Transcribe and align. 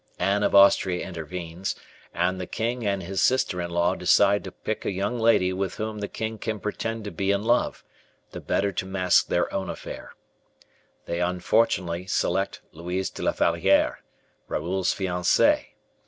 Anne 0.17 0.41
of 0.41 0.55
Austria 0.55 1.05
intervenes, 1.05 1.75
and 2.11 2.41
the 2.41 2.47
king 2.47 2.87
and 2.87 3.03
his 3.03 3.21
sister 3.21 3.61
in 3.61 3.69
law 3.69 3.93
decide 3.93 4.43
to 4.43 4.51
pick 4.51 4.83
a 4.83 4.89
young 4.89 5.19
lady 5.19 5.53
with 5.53 5.75
whom 5.75 5.99
the 5.99 6.07
king 6.07 6.39
can 6.39 6.59
pretend 6.59 7.03
to 7.03 7.11
be 7.11 7.29
in 7.31 7.43
love, 7.43 7.83
the 8.31 8.41
better 8.41 8.71
to 8.71 8.87
mask 8.87 9.27
their 9.27 9.53
own 9.53 9.69
affair. 9.69 10.15
They 11.05 11.21
unfortunately 11.21 12.07
select 12.07 12.61
Louise 12.71 13.11
de 13.11 13.21
la 13.21 13.31
Valliere, 13.33 13.99
Raoul's 14.47 14.91
fiancee. 14.91 15.75